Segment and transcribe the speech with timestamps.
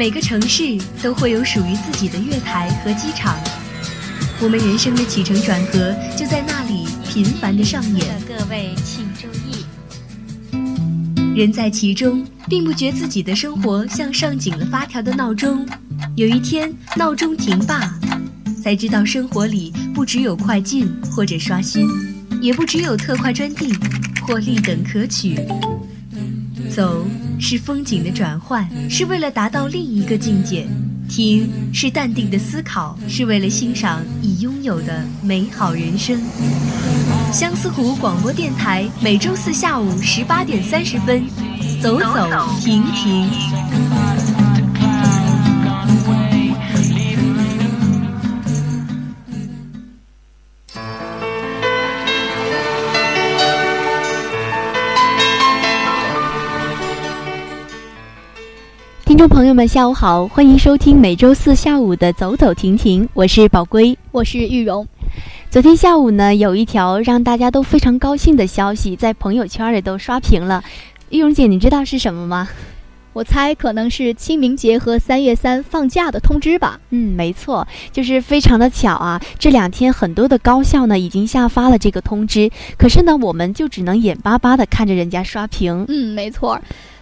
[0.00, 3.36] 每个城市都会有属于自己的月台和机场，
[4.40, 8.06] 我们人生的起承转合就在那里频繁的上演。
[8.26, 9.62] 各位请注意，
[11.36, 15.68] 人在其中，并不觉自己的生活像上紧了发条的闹钟。
[16.16, 17.92] 有一天，闹钟停罢，
[18.64, 21.86] 才知道生活里不只有快进或者刷新，
[22.40, 23.74] 也不只有特快专递
[24.22, 25.38] 或立等可取。
[26.70, 27.06] 走
[27.40, 30.66] 是风景的转换，是为了达到另一个境界；
[31.08, 36.20] 停是淡定的思考，是为了欣赏已拥有的美好人生。
[37.32, 41.24] 相思湖广播电台每周四下午十八点三十分，
[41.80, 42.28] 走走
[42.60, 43.59] 停停。
[59.20, 64.88] 众朋友们，下午好，欢迎收听每周四下午的《走走停停》，我是宝龟，我是玉荣。
[65.50, 70.64] 昨天下午呢，有一条让大家都非常高兴的消息，在朋友圈里都刷屏了。
[71.10, 72.48] 玉荣姐，你知道是什么吗？
[73.12, 76.80] 我猜可能是清明节和三月三放假的通知吧。
[76.88, 79.20] 嗯，没错，就是非常的巧啊。
[79.38, 85.84] 这两天很多的高校呢已经下发了这个通知，可是呢，我们就只能眼巴巴的看着人家刷屏。
[85.88, 86.58] 嗯，没错。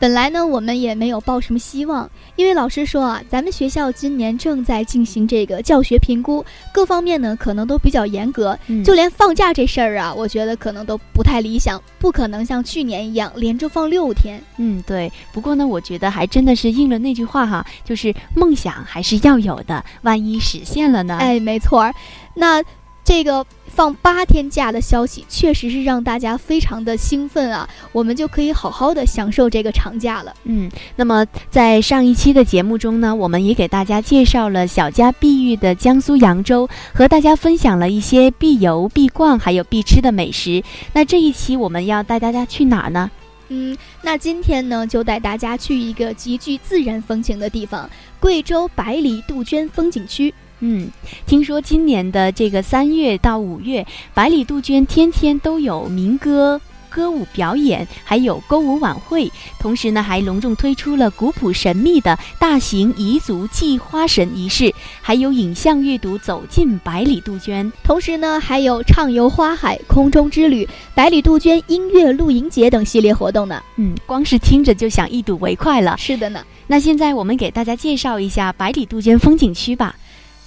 [0.00, 14.42] 本来呢，我们也没有抱什么希望，因为老师说啊，咱们学校今年正在进行这个教学评估，各方面呢可能都比较严格，就连放假这事儿啊，我觉得可能都不太理想，不可能像去年一样连着放六天。
[14.56, 15.12] 嗯，对。
[15.32, 21.18] 不过呢，我觉得还真的是应了那句话哈，就是梦想还是要有的，万一实现了呢？
[21.20, 21.94] 哎，没错儿。
[22.34, 22.64] 那。
[23.10, 27.68] 这个放八天假的消息，确实是让大家非常的兴奋啊！
[27.90, 30.32] 我们就可以好好的享受这个长假了。
[30.44, 40.62] 嗯，那么在上一期的节目中呢，我们也给大家介绍了小家碧玉的江苏扬州，和大家分享了一些必游、必逛还有必吃的美食。
[40.92, 43.10] 那这一期我们要带大家去哪儿呢？
[43.48, 50.32] 嗯，那今天呢，就带大家去一个极具自然风情的地方——贵州百里杜鹃风景区。
[50.60, 50.88] 嗯，
[51.26, 56.60] 听说今年的这个三月到五月，百里杜鹃天天都有民歌
[56.90, 59.30] 歌舞表演，还有歌舞晚会。
[59.58, 67.72] 同时呢，还隆重推出了古朴神秘的大型彝族祭花神仪式，还有影像阅读走进百里杜鹃。
[67.84, 73.62] 同时呢，还有畅游花海、空中之旅、百里杜鹃音乐露营节等系列活动呢。
[73.76, 75.96] 嗯，光是听着就想一睹为快了。
[75.96, 76.44] 是的呢。
[76.66, 79.94] 那现在我们给大家介绍一下百里杜鹃风景区吧。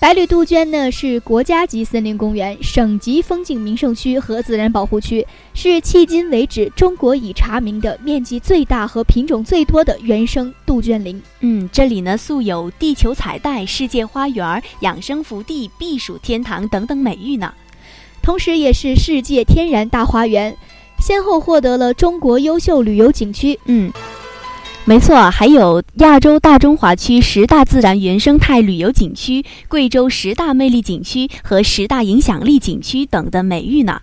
[0.00, 11.20] 百里杜鹃呢是国家级森林公园、省级风景名胜区和自然保护区，是迄今为止中国已查明的面积最大和品种最多的原生杜鹃林。
[11.40, 17.52] 嗯，这里呢素有“地球彩带”“世界花园”“养生福地”“避暑天堂”等等美誉呢，
[18.22, 20.56] 同时也是世界天然大花园，
[21.00, 23.58] 先后获得了中国优秀旅游景区。
[23.64, 23.92] 嗯。
[24.88, 34.00] 没错，还有亚洲大中华区十大自然原生态旅游景区、贵州十大魅力景区和十大影响力景区等的美誉呢。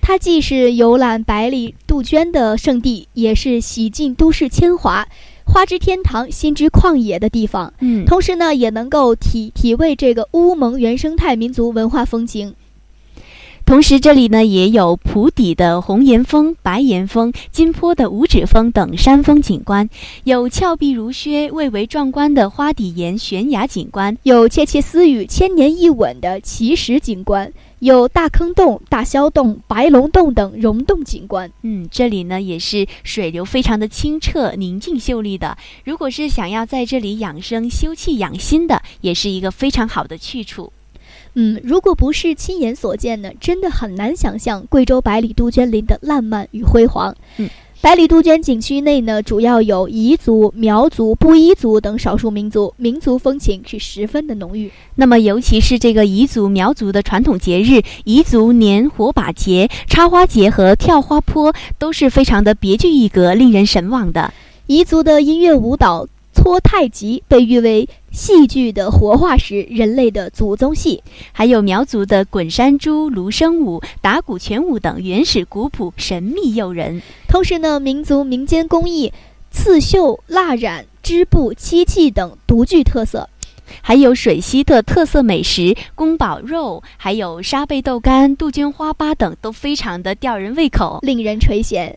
[0.00, 5.04] 它既是游览百里杜鹃的圣地，也是洗尽都市铅华、
[5.44, 7.74] 花之天堂、心之旷野的地方。
[7.80, 12.54] 嗯，同时呢，也能够体体味这个乌蒙原生态民族文化风情。
[13.70, 19.88] 同时，这里呢也有普底的红岩峰、白岩峰、金坡的五指峰等山峰景观，
[20.24, 31.48] 有峭壁如削、蔚为壮观的花底岩悬崖景观，有窃窃私语、千年一吻的奇石景观，有大坑洞、大霄洞、白龙洞等溶洞景观。
[31.62, 35.56] 嗯，这里呢也是水流非常的清澈、宁静、秀丽的。
[35.84, 40.72] 如果是想要在这里养生、休憩、养心的，也是一个非常好的去处。
[41.34, 47.14] 嗯，如果不是亲眼所见呢，真的很难想象贵州百里杜鹃林的烂漫与辉煌。
[47.38, 47.48] 嗯，
[47.80, 54.70] 百里杜鹃景区内呢，主要有彝族、苗族、布依族等少数民族，民族风情是十分的浓郁。
[54.96, 64.34] 那么，尤其是这个彝族、苗族的传统节日——彝族年火把节、插花节和跳花坡，都是非常的别具一格、令人神往的。
[64.66, 66.08] 彝族的音乐舞蹈。
[66.32, 71.02] 搓太极被誉为戏剧的活化石，人类的祖宗戏。
[71.32, 77.02] 还有苗族的滚山猪、芦笙舞、打鼓拳舞等原始古朴、神秘诱人。
[77.28, 79.12] 同时呢，民族民间工艺
[79.50, 83.28] 刺绣、蜡染、织布、漆器等独具特色。
[83.82, 91.94] 还有水西的特色美食宫保肉，还有沙贝豆干、杜鹃花粑等，都非常的吊人胃口，令人垂涎。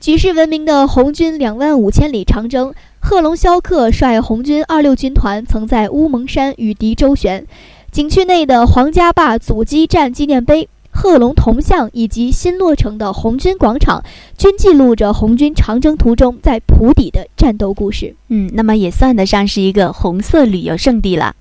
[0.00, 2.72] 举世闻名的红军两万五千里长征。
[3.00, 7.46] 贺龙萧克率红军二六军团曾在乌蒙山与敌周旋。
[7.90, 14.04] 景区内的黄家坝阻击战纪念碑、贺龙铜像以及新落成的红军广场，
[14.36, 18.14] 均记录着红军长征途中在普底的战斗故事。
[18.28, 21.34] 嗯，那么也算得上是一个红色旅游胜地了。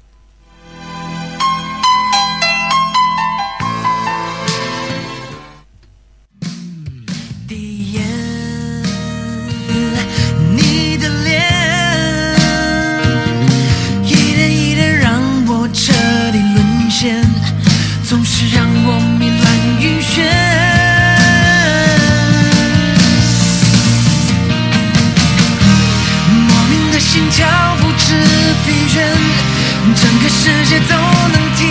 [30.07, 31.67] 整个世界都能听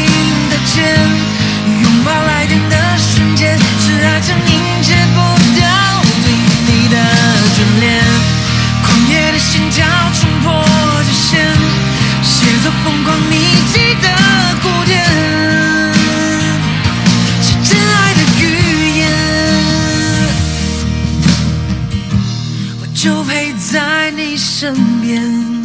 [0.51, 0.77] 得见，
[1.81, 5.19] 拥抱来电的瞬间，是爱情凝结不
[5.59, 5.65] 掉
[6.23, 6.25] 对
[6.67, 6.97] 你的
[7.57, 8.05] 眷恋。
[8.83, 10.63] 狂野的心跳冲破
[11.07, 11.49] 极限，
[12.23, 13.39] 写作疯狂秘
[13.73, 14.07] 籍的
[14.63, 15.03] 古典，
[17.41, 18.45] 是真爱的语
[18.99, 19.01] 言。
[22.83, 25.57] 我就陪在你身边。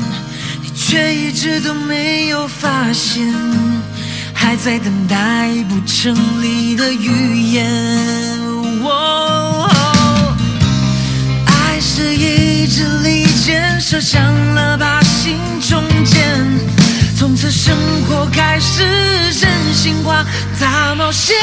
[0.83, 3.31] 却一直都没有发现，
[4.33, 7.66] 还在等待不成立的语言。
[11.45, 16.19] 爱是一支利箭，射向了靶心中箭。
[17.16, 17.77] 从此生
[18.07, 18.84] 活开始
[19.39, 20.25] 真心话
[20.60, 21.38] 大冒险。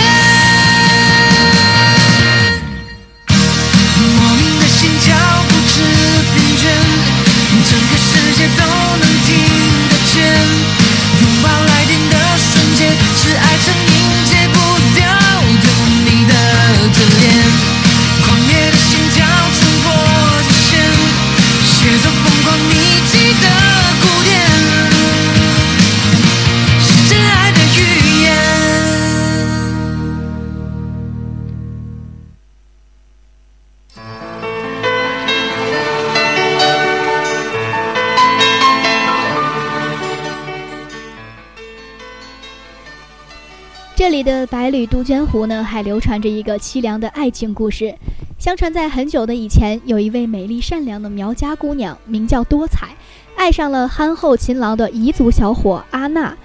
[44.19, 47.95] 里的百里杜鹃湖呢，还流传着一个凄凉的爱情故事。
[48.37, 52.89] 相传在很久的以前，有一位美丽善良的苗家姑娘，名叫多彩，
[53.37, 56.37] 爱上了憨厚勤劳的彝族小伙阿娜。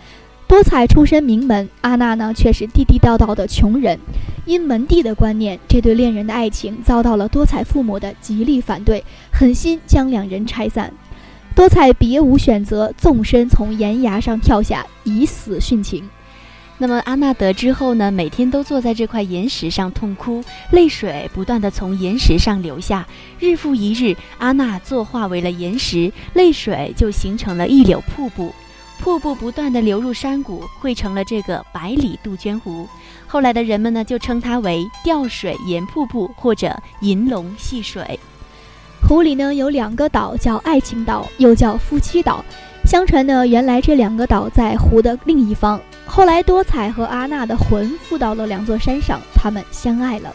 [0.47, 3.99] 多彩出身名门，阿娜呢却是地地道道的穷人。
[4.45, 10.93] 因门第的观念，这对恋人的爱情遭到了多彩父母的极力反对，狠心将两人拆散。
[11.55, 16.07] 多彩别无选择，纵身从岩崖上跳下，以死殉情。
[16.83, 23.07] 那么阿娜得知后呢，每天都坐在这块岩石上痛哭，泪水不断的从岩石上流下。
[23.39, 28.53] 日复一日，阿娜坐化为了岩石，泪水就形成了一柳瀑布，
[28.99, 32.85] 瀑布不断的流入山谷，汇成了这个百里杜鹃湖。
[33.25, 38.19] 后来的人们呢，就称它为吊水岩瀑布或者银龙戏水。
[39.07, 42.43] 湖里呢有两个岛，叫爱情岛，又叫夫妻岛。
[42.83, 45.79] 相传呢，原来这两个岛在湖的另一方。
[46.05, 50.31] 后来，多彩和阿娜的魂附到了两座山上，他们相爱了。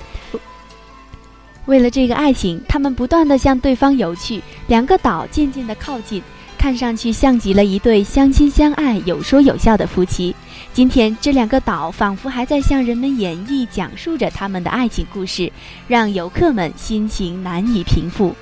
[1.66, 6.22] 为了这个爱情，他们不断的向对方游去，两个岛渐渐的靠近，
[6.56, 10.34] 看上去像极了一对相亲相爱、有说有笑的夫妻。
[10.72, 15.52] 今天，这两个岛仿佛还在向人们演绎、讲述着他们的爱情故事，
[15.86, 18.34] 让游客们心情难以平复。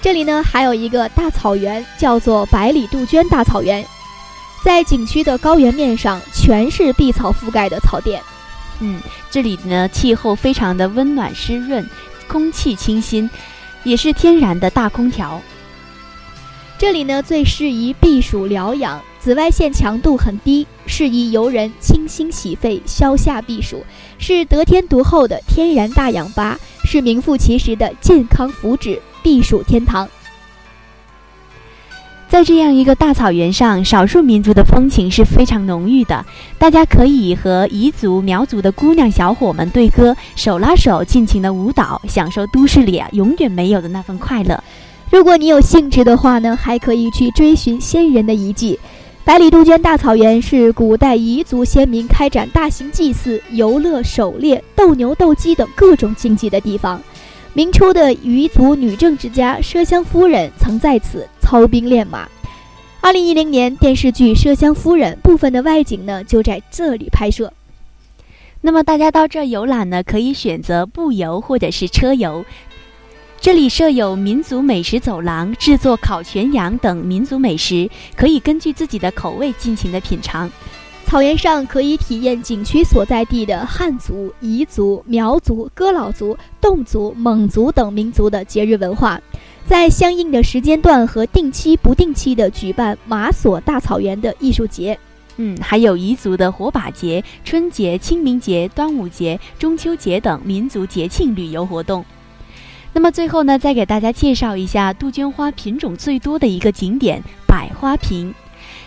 [0.00, 3.84] 这里呢，还有一个大草原，叫做百里杜鹃大草原。
[4.64, 8.22] 在景区的高原面上，全是碧草覆盖的草甸。
[8.80, 8.98] 嗯，
[9.30, 11.86] 这里呢气候非常的温暖湿润，
[12.26, 13.28] 空气清新，
[13.82, 15.38] 也是天然的大空调。
[16.78, 23.84] 这里呢最适宜避暑疗养，紫外线强度很低，适宜游人清新洗肺、消夏避暑，
[24.16, 30.08] 是得天独厚的天然大氧吧，是名副其实的健康福祉避暑天堂。
[32.28, 36.24] 在这样一个大草原上，少数民族的风情是非常浓郁的。
[36.58, 44.62] 大家可以和彝族、苗族的姑娘小伙们对歌，手拉手尽情的舞蹈，享受都市里啊永远没有的那份快乐。
[45.10, 48.80] 如果你有兴致的话呢，还可以去追寻先人的遗迹。
[49.22, 57.00] 百里杜鹃大草原是古代彝族先民开展大型祭祀、游乐、狩猎、斗牛、斗鸡等各种竞技的地方。
[57.52, 62.26] 明初的彝族女政治家奢香夫人曾在此操兵练马。
[63.02, 67.52] 二零一零年电视剧《麝香夫人》部分的外景呢，就在这里拍摄。
[68.62, 72.42] 那么大家到这游览呢，可以选择步游或者是车游。
[73.38, 80.50] 这里设有民族美食走廊，制作烤全羊等民族美食，可以根据自己的口味尽情的品尝。
[81.04, 89.20] 草原上可以体验景区所在地的汉族、彝族、苗族、仡佬族、侗族、蒙族等民族的节日文化，
[89.66, 94.98] 在相应的时间段和定期不定期的举办马索大草原的艺术节。
[95.36, 102.04] 嗯，还有彝族的火把节、春节、清明节、端午节、中秋节等民族节庆旅游活动。
[102.92, 108.32] 那么最后呢，再给大家介绍一下杜鹃花品种最多的一个景点——百花坪。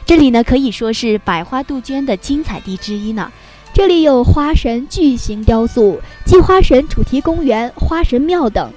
[0.05, 3.29] 这里呢可以说是百花杜鹃的精彩地之一呢。
[3.73, 8.71] 这里有花神巨型雕塑、祭花神主题公园、花神庙等。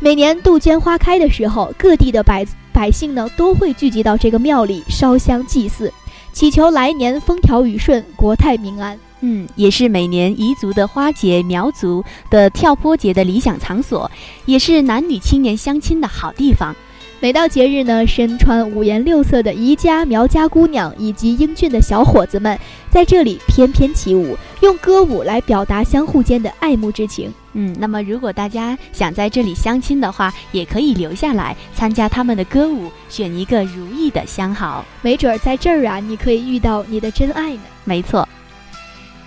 [0.00, 5.92] 每年杜鹃花开的时候，各地的百百姓呢都会聚集到这个庙里烧香祭祀。
[6.32, 8.98] 祈求来年风调雨顺、国泰民安。
[9.20, 14.10] 嗯，也是每年彝族的花节、苗族的跳坡节的理想场所，
[14.44, 16.74] 也是男女青年相亲的好地方。
[17.20, 22.58] 每到节日呢，身穿五颜六色的彝家、苗家姑娘以及英俊的小伙子们
[22.90, 27.32] 在这里翩翩起舞，用歌舞来表达相互间的爱慕之情。
[27.54, 34.84] 嗯，那么如果大家想在这里相亲的话，也可以留下来参加他们的歌舞，选一个如意的相好。
[35.00, 37.62] 没准儿在这儿啊，你可以遇到你的真爱呢。
[37.84, 38.28] 没错。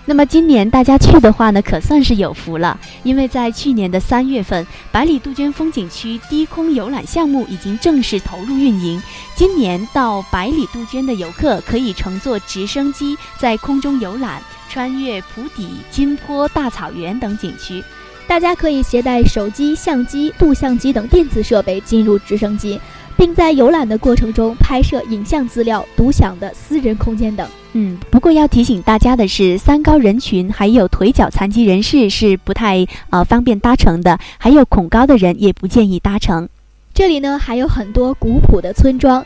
[0.08, 8.98] 那么今年大家去的话呢，可算是有福了，因为在去年的三月份，百里杜鹃风景区低空游览项目已经正式投入运营。
[9.36, 17.84] 今年到百里杜鹃的游客可以乘坐直升机在空中游览，穿越普底、金坡、大草原等景区。
[18.26, 22.80] 大家可以携带手机、相机、录像机等电子设备进入直升机，
[23.14, 27.46] 并在游览的过程中拍摄影像资料、独享的私人空间等。
[27.74, 36.48] 嗯，不过要提醒大家的是，三高人群还有腿脚残疾人士是不太呃方便搭乘的，还有恐高的人也不建议搭乘。
[36.94, 39.24] 这里呢还有很多古朴的村庄，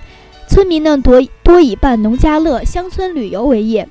[0.48, 3.88] 村民呢多多以办农家乐、乡村旅游为业。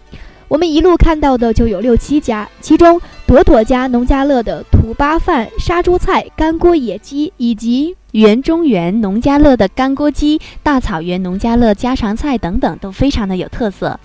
[0.50, 13.98] 我们一路看到的就有六七家，其中朵朵家农家乐的土巴饭、杀猪菜、干锅野鸡，以及园中园农家乐的干锅鸡、大草原农家乐家常菜等等，都非常的有特色。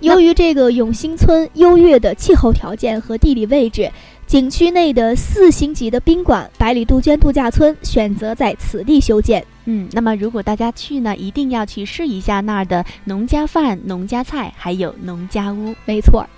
[0.00, 3.90] 由于这个永兴村优越的气候条件和地理位置。
[4.26, 9.42] 景区内的四星级的宾馆百里杜鹃度假村选择在此地修建。
[9.64, 15.74] 嗯，那么如果大家去呢，一定要去试一下那儿的农家饭、农家菜，还有农家屋。
[15.86, 16.28] 没错。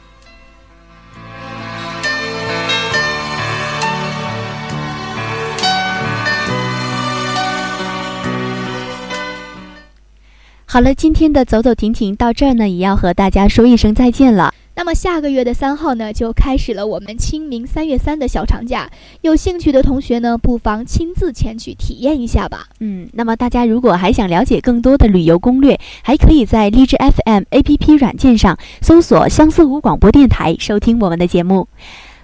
[10.72, 14.54] 好了，今天的走走停停到这儿呢，也要和大家说一声再见了。
[14.76, 18.88] 那么下个月的三号呢，就开始了我们清明三月三的小长假。
[19.22, 22.68] 有兴趣的同学呢，不妨亲自前去体验一下吧。
[22.78, 31.66] 嗯，那么大家如果还想了解更多的旅游攻略，还可以在荔枝 FM APP 软件上搜索“相思湖广播电台”收听我们的节目。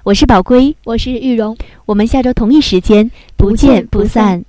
[0.05, 4.45] 我是宝龟，我是玉荣，我们下周同一时间不见不散。